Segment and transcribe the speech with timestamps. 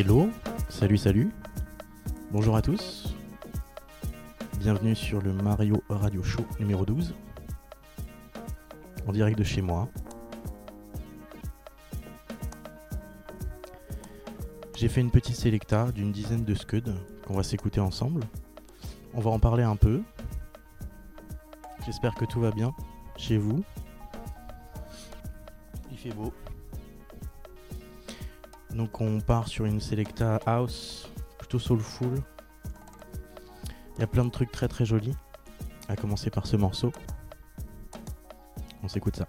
[0.00, 0.30] Hello,
[0.68, 1.32] salut salut,
[2.30, 3.16] bonjour à tous,
[4.60, 7.16] bienvenue sur le Mario Radio Show numéro 12,
[9.08, 9.88] en direct de chez moi.
[14.76, 16.94] J'ai fait une petite sélecta d'une dizaine de scuds
[17.26, 18.20] qu'on va s'écouter ensemble.
[19.14, 20.02] On va en parler un peu.
[21.84, 22.72] J'espère que tout va bien
[23.16, 23.64] chez vous.
[25.90, 26.32] Il fait beau.
[28.78, 32.14] Donc on part sur une selecta house plutôt soulful.
[33.96, 35.16] Il y a plein de trucs très très jolis.
[35.88, 36.92] À commencer par ce morceau.
[38.84, 39.26] On s'écoute ça.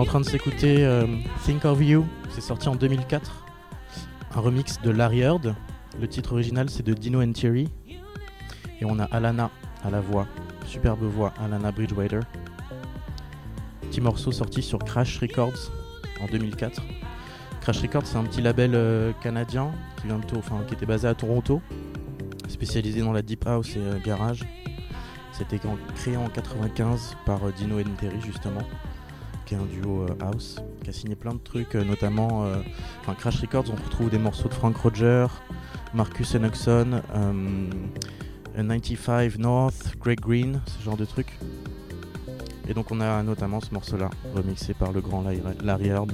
[0.00, 1.04] En train de s'écouter euh,
[1.44, 3.44] Think of You, c'est sorti en 2004.
[4.34, 5.54] Un remix de Larry Heard.
[6.00, 7.68] Le titre original c'est de Dino and Thierry.
[8.80, 9.50] Et on a Alana
[9.84, 10.26] à la voix,
[10.64, 12.20] superbe voix, Alana Bridgewater.
[13.82, 15.70] Petit morceau sorti sur Crash Records
[16.22, 16.80] en 2004.
[17.60, 21.14] Crash Records c'est un petit label euh, canadien qui, vient de qui était basé à
[21.14, 21.60] Toronto,
[22.48, 24.46] spécialisé dans la deep house et euh, garage.
[25.32, 25.60] C'était
[25.94, 28.62] créé en 95 par Dino et Terry justement,
[29.50, 32.46] qui est un duo euh, house, qui a signé plein de trucs, euh, notamment
[33.00, 35.26] enfin Crash Records, on retrouve des morceaux de Frank Roger,
[35.92, 37.02] Marcus Enoxon,
[38.54, 41.36] 95 North, Greg Green, ce genre de trucs.
[42.68, 45.24] Et donc on a notamment ce morceau-là, remixé par le grand
[45.64, 46.12] Larry Heard,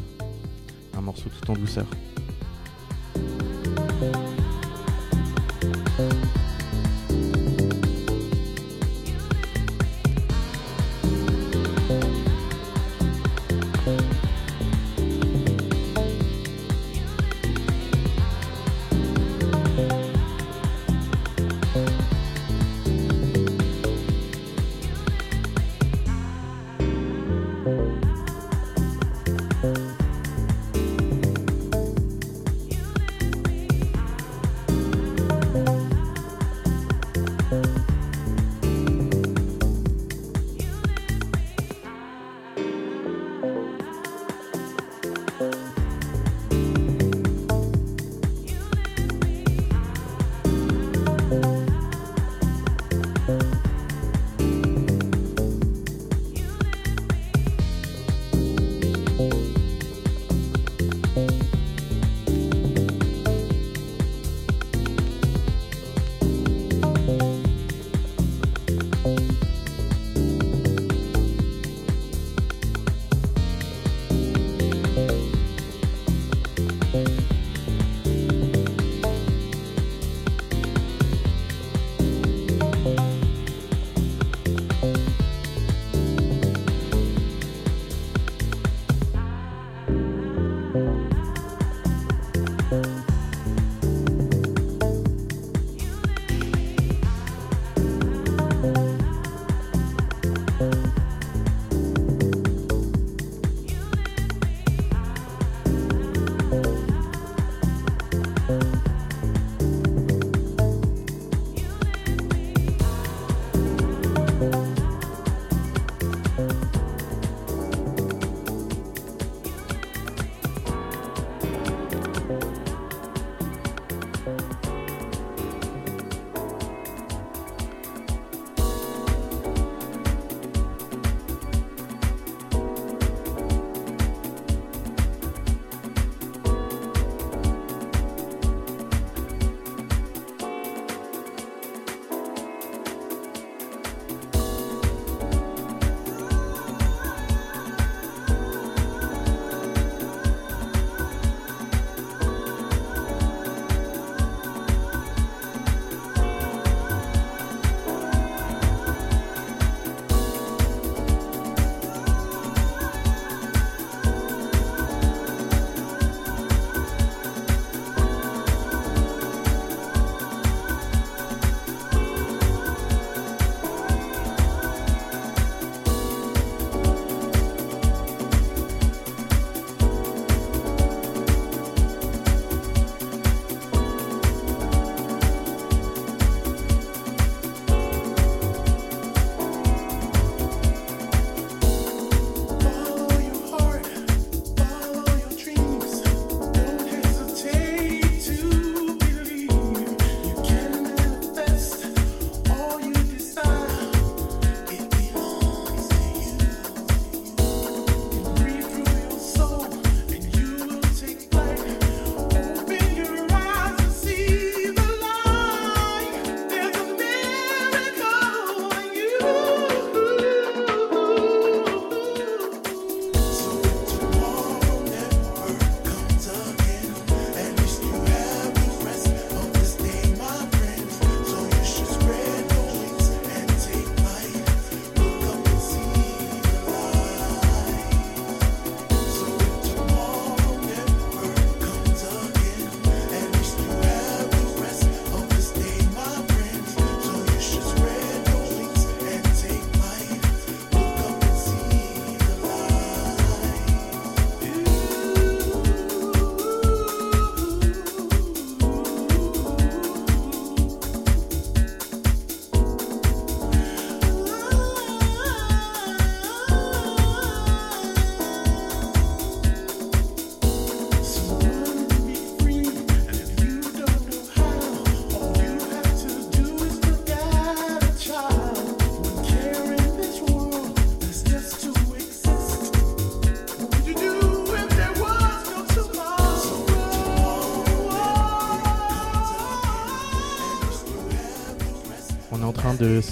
[0.97, 1.85] un morceau tout en douceur.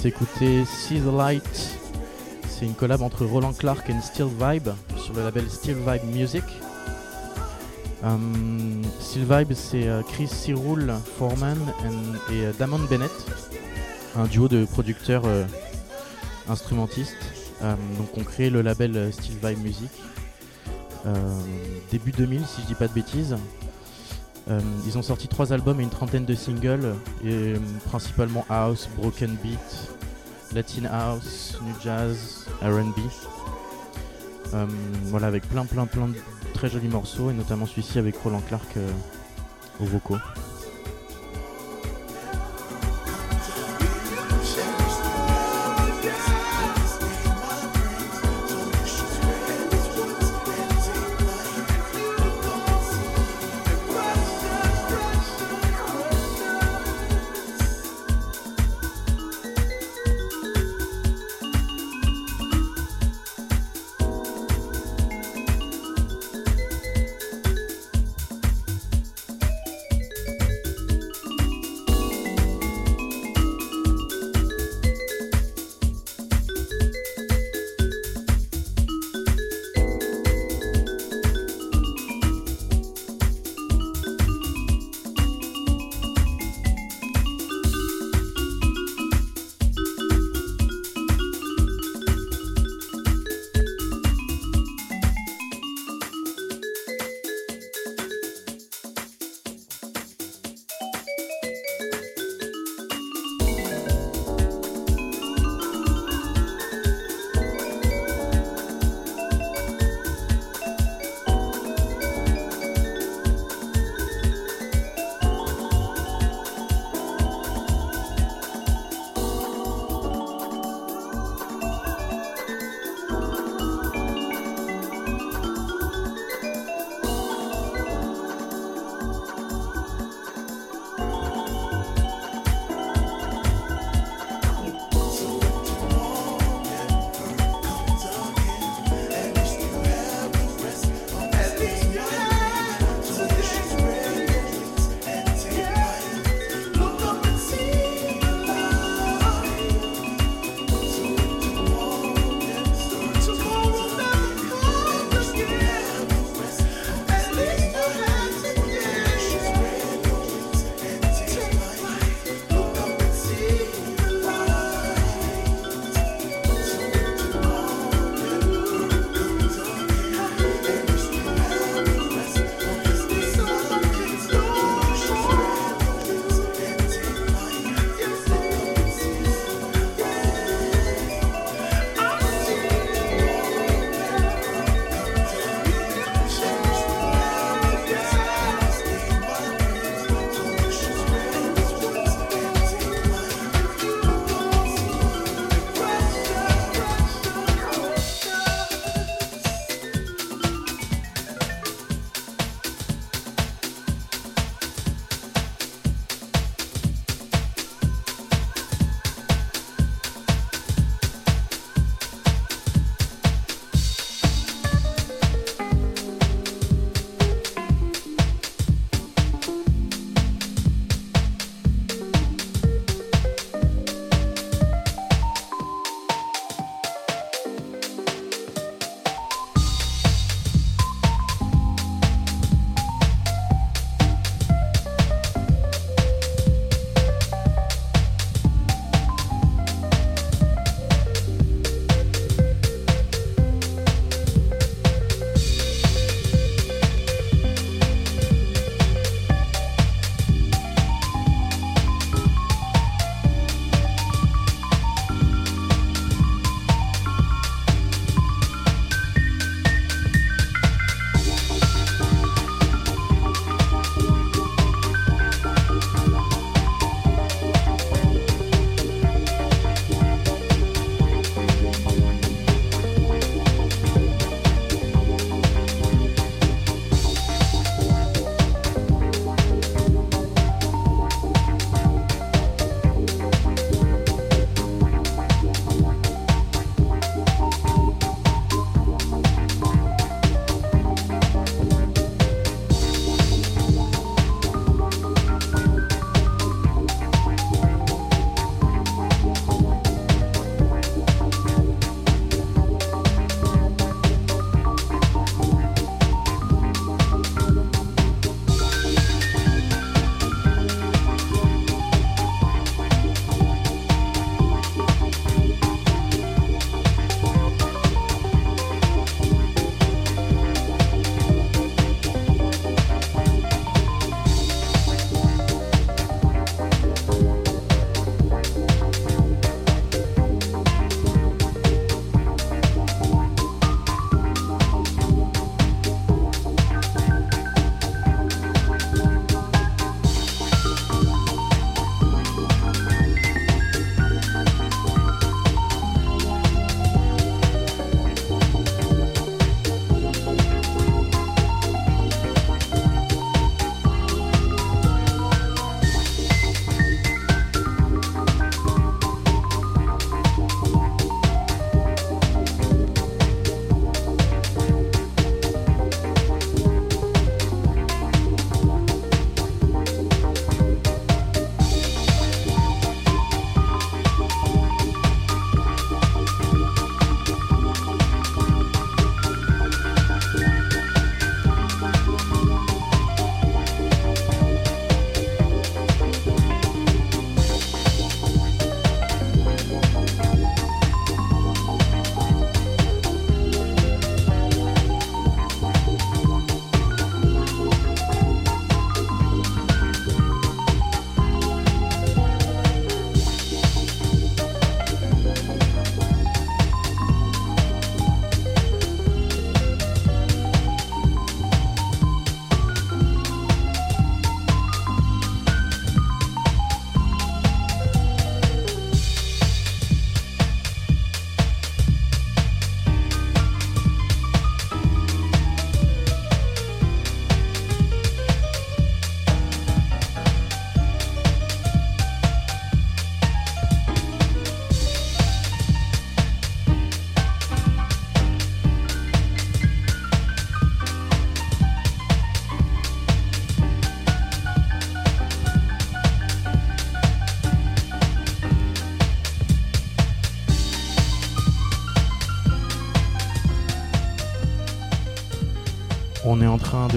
[0.05, 1.79] S'écouter See the Light.
[2.47, 4.69] C'est une collab entre Roland Clark et Steel Vibe
[5.03, 6.43] sur le label Steel Vibe Music.
[8.03, 11.57] Um, Steel Vibe, c'est euh, Chris Cyrul Foreman
[12.29, 13.09] et euh, Damon Bennett,
[14.15, 15.43] un duo de producteurs euh,
[16.49, 17.17] instrumentistes.
[17.63, 19.89] Um, donc on crée le label Steel Vibe Music
[21.91, 23.35] début 2000 si je dis pas de bêtises.
[24.49, 26.93] Euh, ils ont sorti trois albums et une trentaine de singles,
[27.25, 29.59] euh, principalement house, broken beat,
[30.53, 32.99] latin house, new jazz, R&B.
[34.53, 34.65] Euh,
[35.05, 36.15] voilà, avec plein plein plein de
[36.53, 38.77] très jolis morceaux, et notamment celui-ci avec Roland Clark
[39.79, 40.17] aux vocaux.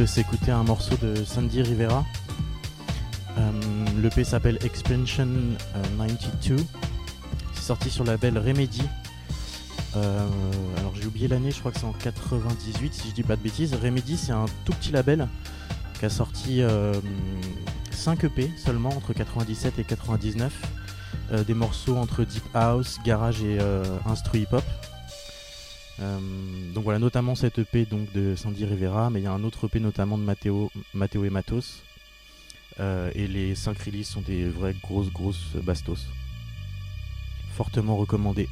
[0.08, 2.04] S'écouter un morceau de Sandy Rivera.
[3.36, 3.52] Euh,
[4.00, 5.28] le P s'appelle Expansion
[5.74, 6.60] 92.
[6.60, 6.64] Euh,
[7.52, 8.82] c'est sorti sur le label Remedy.
[9.96, 10.26] Euh,
[10.78, 13.42] alors j'ai oublié l'année, je crois que c'est en 98 si je dis pas de
[13.42, 13.74] bêtises.
[13.74, 15.28] Remedy c'est un tout petit label
[15.98, 16.62] qui a sorti
[17.90, 20.54] 5 EP seulement entre 97 et 99.
[21.46, 23.58] des morceaux entre Deep House, Garage et
[24.06, 24.64] Instru Hip Hop
[26.88, 29.78] voilà notamment cette EP donc, de Sandy Rivera, mais il y a un autre EP
[29.78, 31.82] notamment de Matteo, Matteo et Matos.
[32.80, 36.06] Euh, et les 5 releases sont des vraies grosses, grosses bastos.
[37.52, 38.48] Fortement recommandé.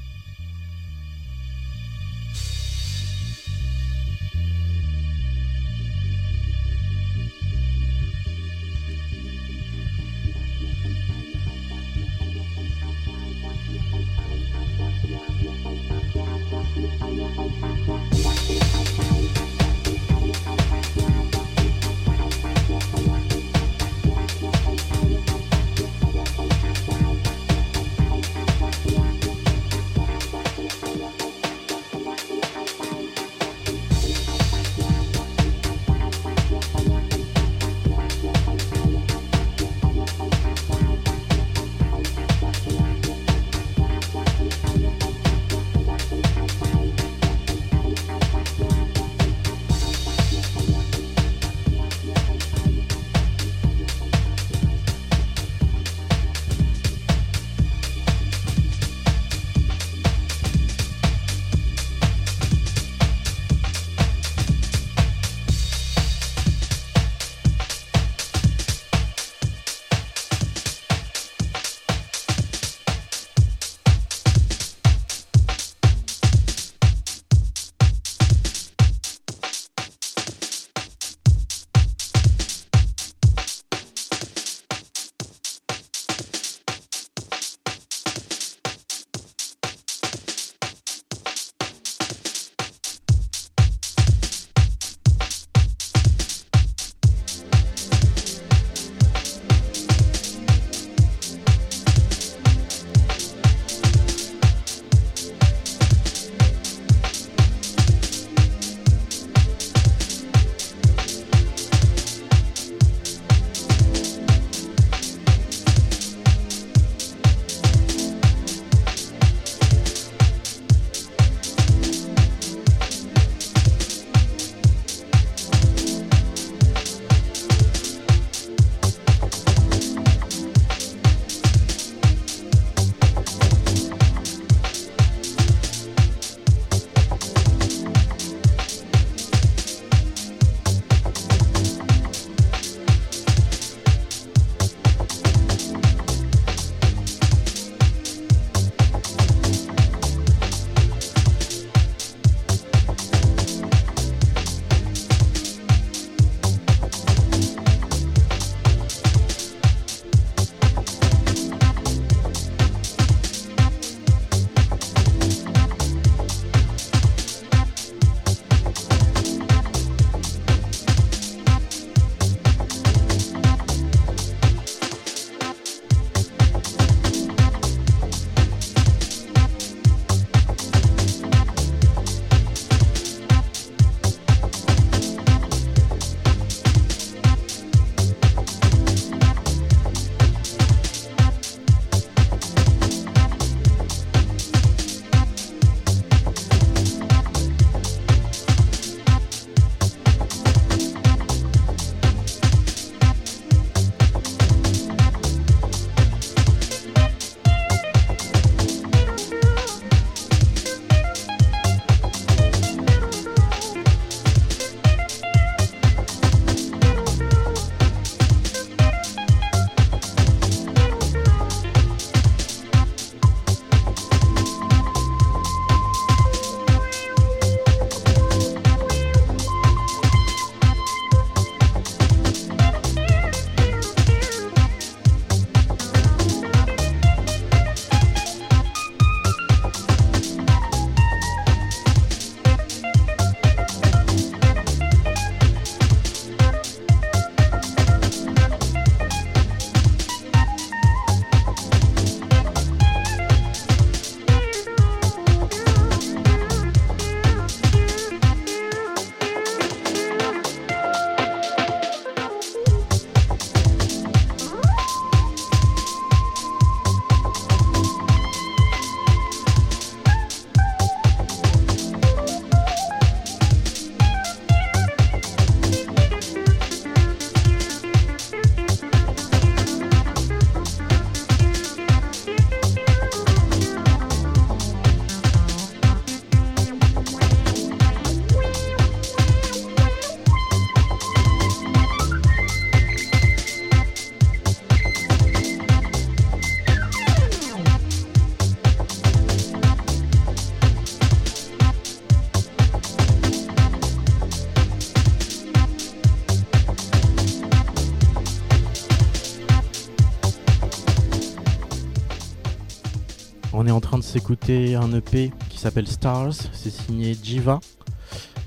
[314.07, 317.59] S'écouter un EP qui s'appelle Stars, c'est signé Jiva.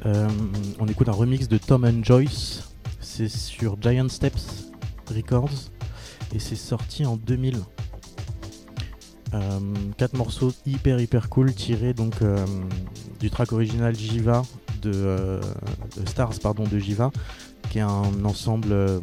[0.05, 0.29] Euh,
[0.79, 4.71] on écoute un remix de Tom and Joyce, c'est sur Giant Steps
[5.13, 5.69] Records
[6.33, 7.57] et c'est sorti en 2000.
[9.33, 9.59] Euh,
[9.97, 12.43] quatre morceaux hyper hyper cool tirés donc euh,
[13.19, 14.43] du track original Jiva
[14.81, 15.39] de,
[16.05, 17.11] Stars pardon de Jiva
[17.69, 19.01] qui est un ensemble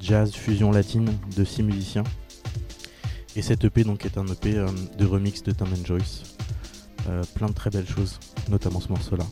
[0.00, 2.04] jazz fusion latine de six musiciens.
[3.36, 4.66] Et cet EP donc est un EP euh,
[4.98, 6.22] de remix de Tom Joyce.
[7.06, 8.18] Euh, plein de très belles choses,
[8.48, 9.24] notamment ce morceau-là.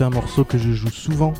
[0.00, 1.34] D'écouter un morceau que je joue souvent.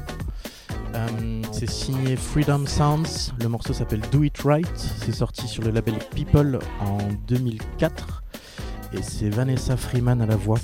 [0.95, 3.33] Euh, c'est signé Freedom Sounds.
[3.41, 4.67] Le morceau s'appelle Do It Right.
[4.75, 8.23] C'est sorti sur le label People en 2004.
[8.93, 10.59] Et c'est Vanessa Freeman à la voix.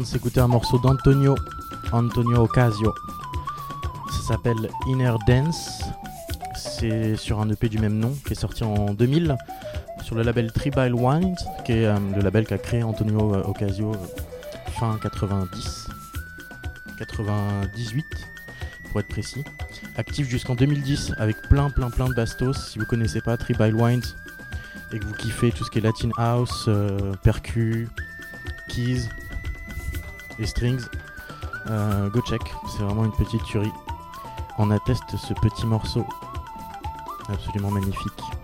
[0.00, 1.34] Train de s'écouter un morceau d'Antonio,
[1.92, 2.94] Antonio Ocasio.
[4.10, 5.82] Ça s'appelle Inner Dance.
[6.56, 9.36] C'est sur un EP du même nom qui est sorti en 2000
[10.02, 13.92] sur le label Tribal Wines, qui est euh, le label qu'a créé Antonio euh, Ocasio
[13.92, 15.88] euh, fin 90,
[16.98, 18.06] 98
[18.90, 19.44] pour être précis.
[19.96, 22.70] Actif jusqu'en 2010 avec plein plein plein de bastos.
[22.70, 24.02] Si vous connaissez pas Tribal Wines
[24.92, 26.70] et que vous kiffez tout ce qui est Latin House,
[27.22, 27.88] percu,
[28.68, 29.08] keys,
[30.40, 30.80] les strings,
[31.66, 32.40] go check.
[32.68, 33.72] C'est vraiment une petite tuerie.
[34.58, 36.04] On atteste ce petit morceau
[37.28, 38.39] absolument magnifique.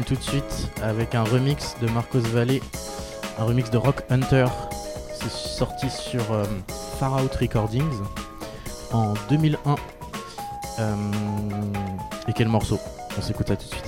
[0.00, 2.60] Tout de suite avec un remix de Marcos Valle,
[3.38, 4.46] un remix de Rock Hunter.
[5.12, 6.44] C'est sorti sur euh,
[6.98, 8.00] Far Out Recordings
[8.92, 9.76] en 2001.
[10.78, 10.94] Euh,
[12.26, 12.78] et quel morceau?
[13.18, 13.81] On s'écoute ça tout de suite.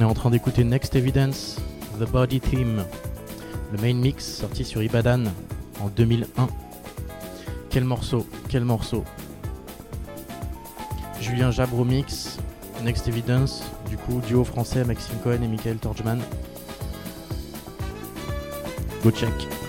[0.00, 1.60] On est en train d'écouter Next Evidence,
[2.00, 2.86] The Body Theme,
[3.70, 5.24] le main mix sorti sur Ibadan
[5.78, 6.48] en 2001.
[7.68, 9.04] Quel morceau, quel morceau.
[11.20, 12.38] Julien Jabro mix,
[12.82, 16.20] Next Evidence, du coup duo français Maxime Cohen et Michael Torjman.
[19.04, 19.59] Go check.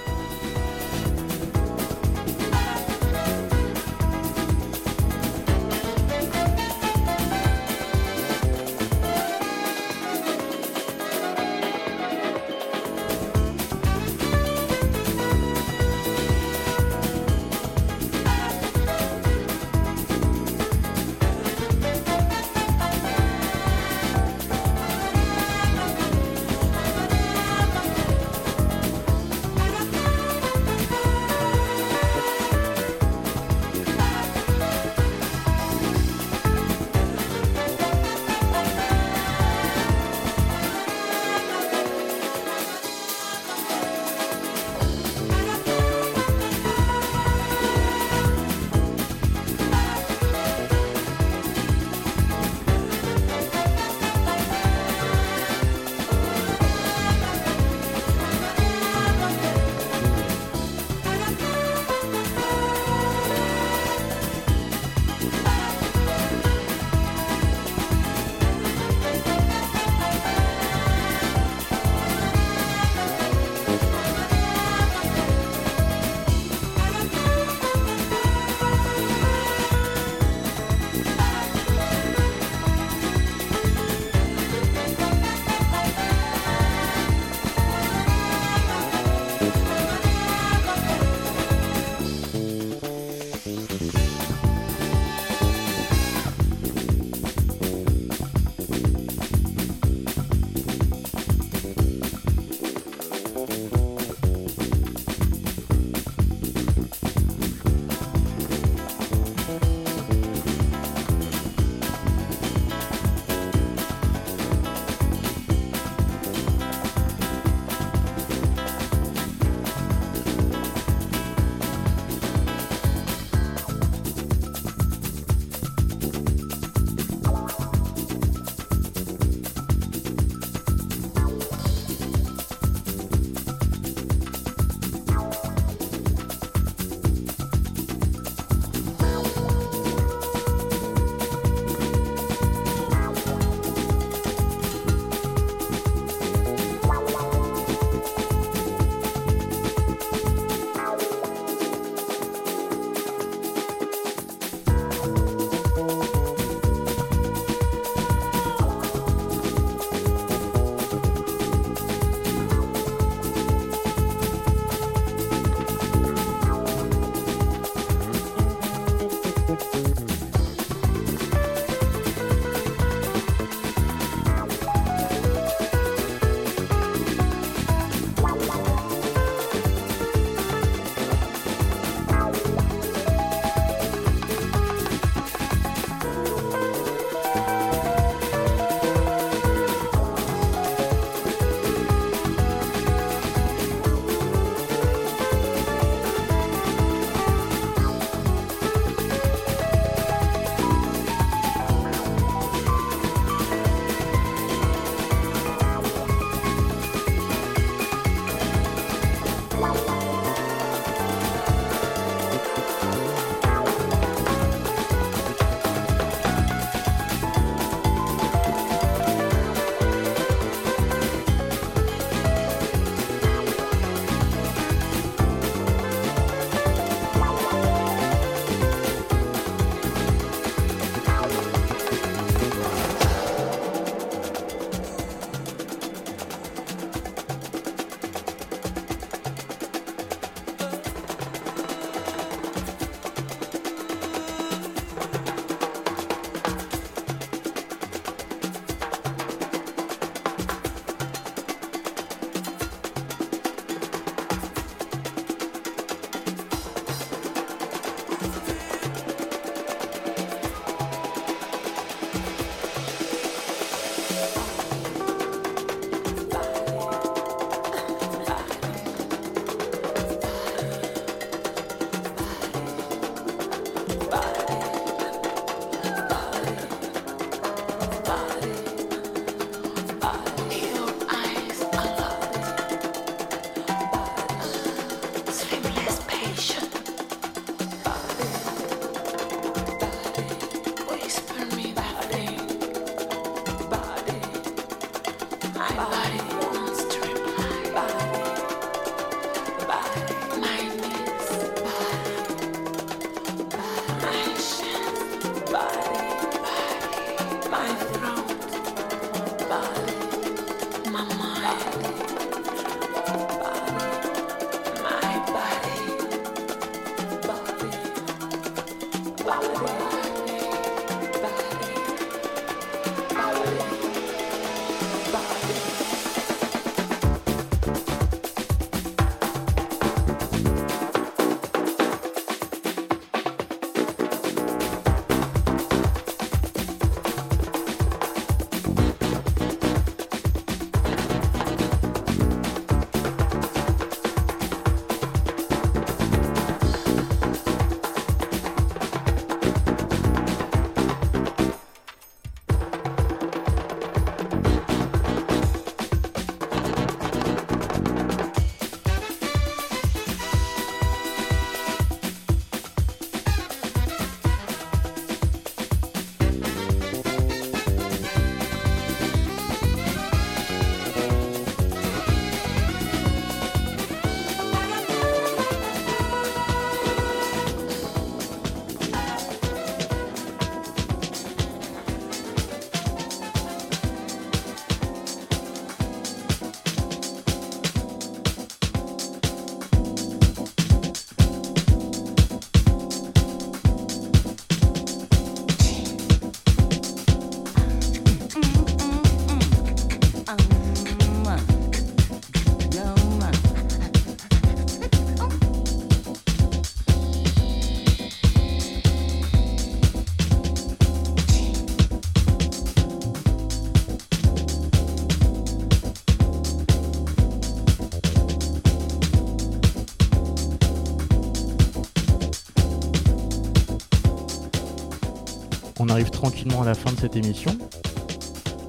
[425.91, 427.57] Arrive tranquillement à la fin de cette émission.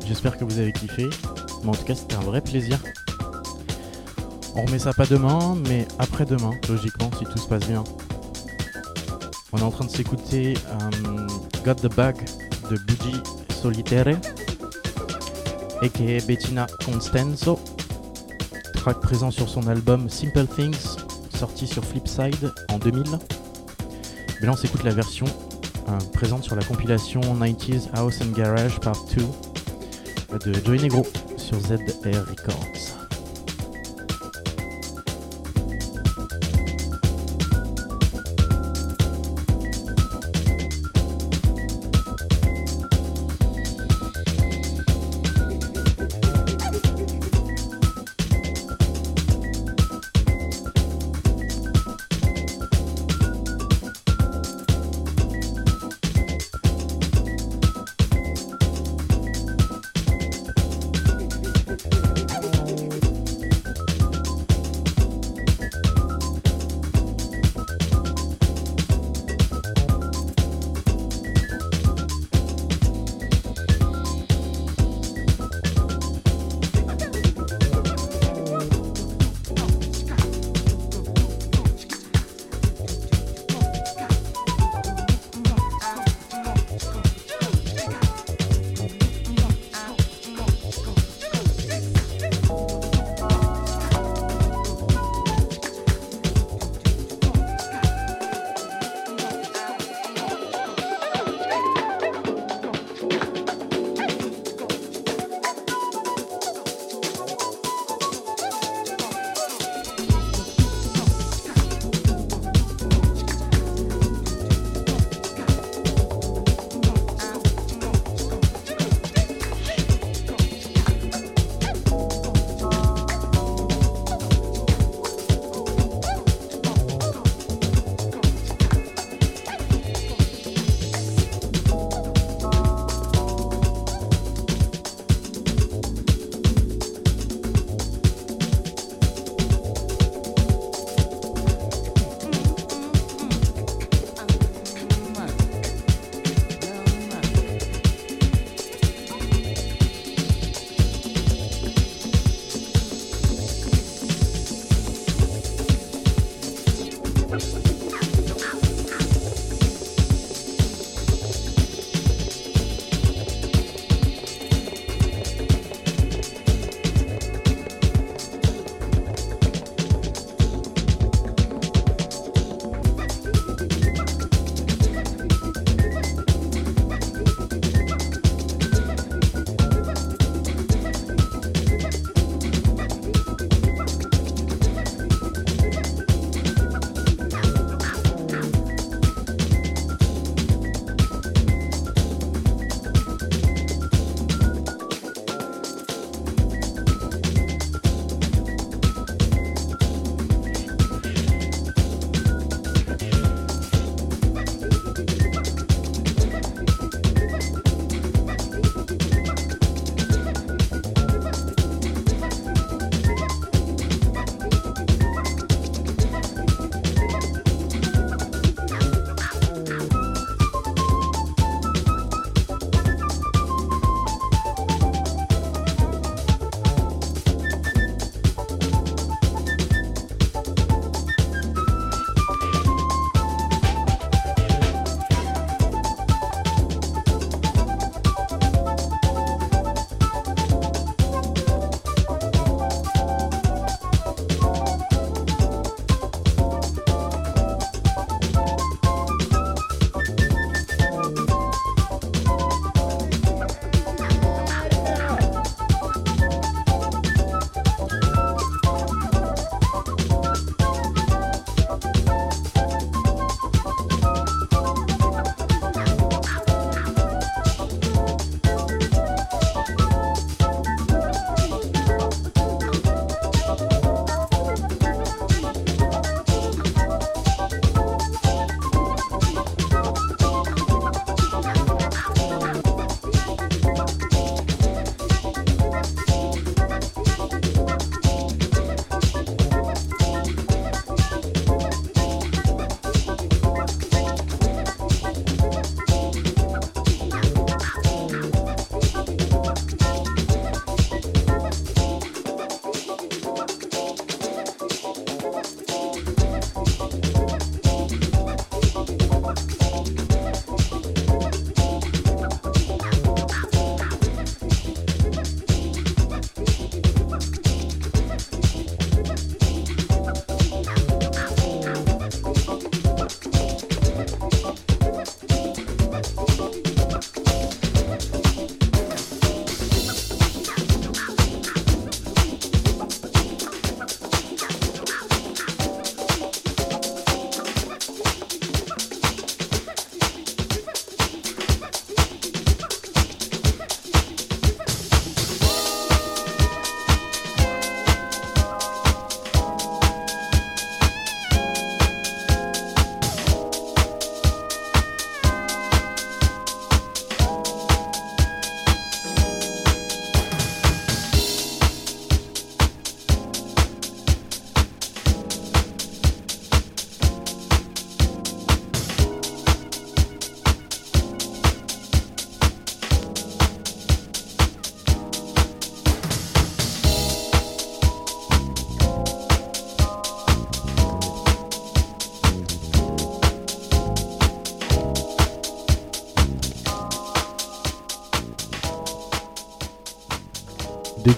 [0.07, 1.09] J'espère que vous avez kiffé.
[1.63, 2.79] Mais en tout cas, c'était un vrai plaisir.
[4.55, 7.85] On remet ça pas demain, mais après-demain, logiquement, si tout se passe bien.
[9.53, 11.27] On est en train de s'écouter euh,
[11.65, 12.17] Got the Bag
[12.71, 13.15] de Bugi
[13.51, 14.17] Solitere,
[15.81, 17.59] aka Bettina Constanzo,
[18.75, 20.97] track présent sur son album Simple Things,
[21.35, 23.05] sorti sur Flipside en 2000.
[24.41, 25.27] Mais là, on s'écoute la version
[26.13, 31.07] présente sur la compilation 90s House and Garage Part 2 de Joey Negro
[31.37, 32.92] sur ZR Records.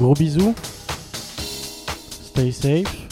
[0.05, 0.55] Gros bisous.
[2.27, 3.09] Stay safe.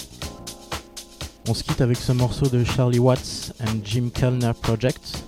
[1.48, 5.24] On se quitte avec ce morceau de Charlie Watts and Jim Kellner Project.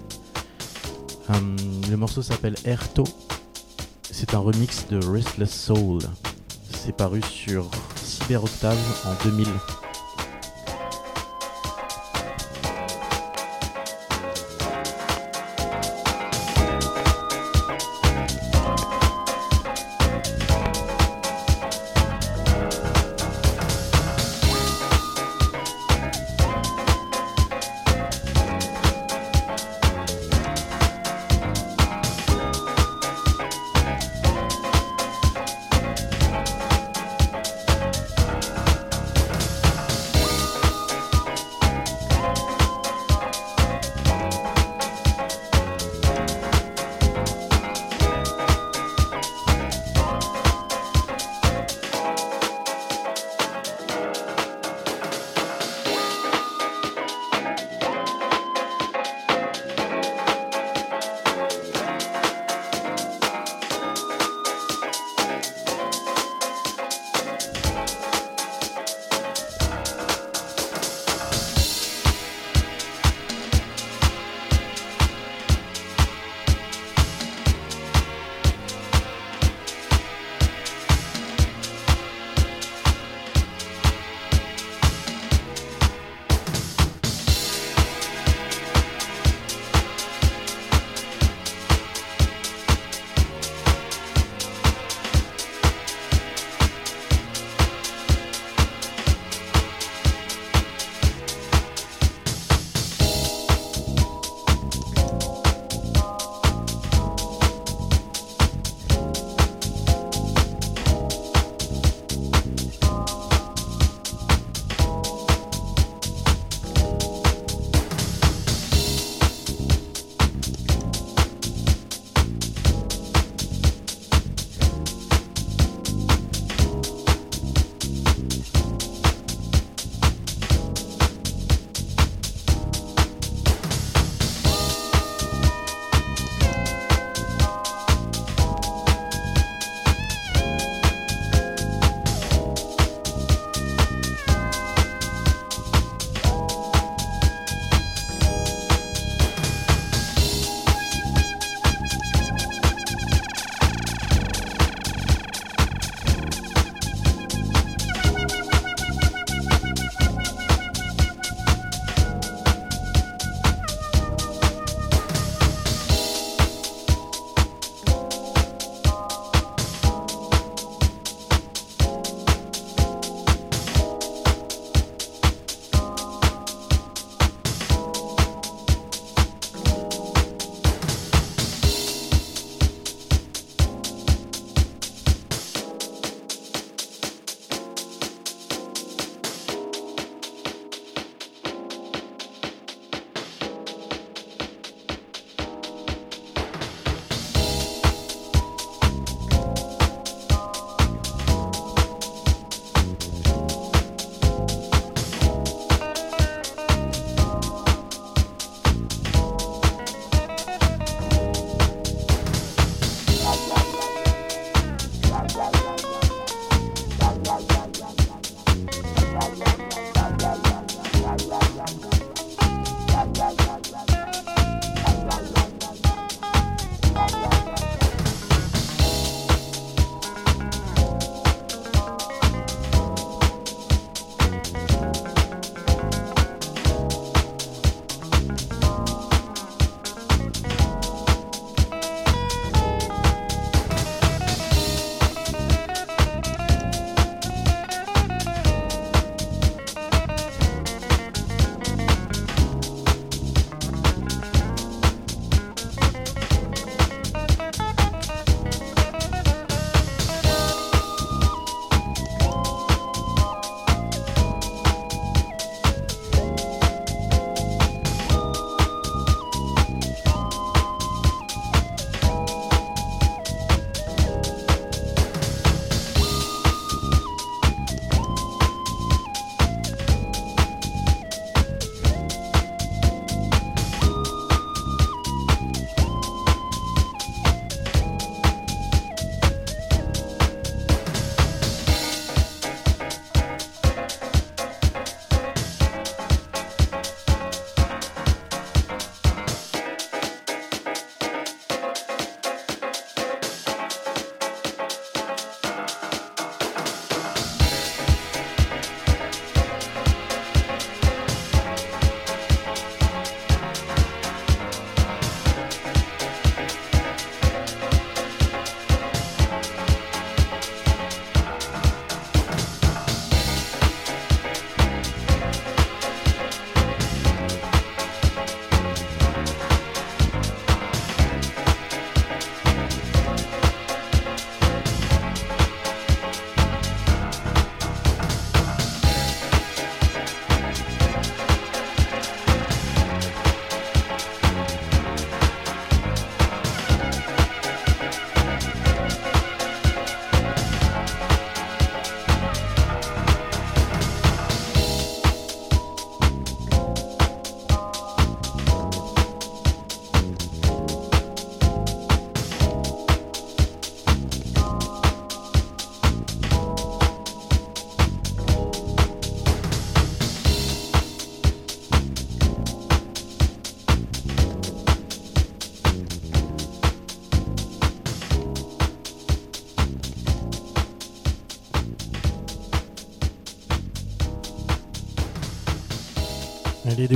[1.30, 1.56] Hum,
[1.90, 3.04] le morceau s'appelle Erto.
[4.10, 6.00] C'est un remix de Restless Soul.
[6.70, 9.46] C'est paru sur Cyber Octave en 2000.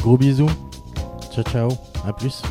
[0.00, 0.50] Gros bisous.
[1.32, 1.68] Ciao, ciao.
[2.06, 2.42] À plus.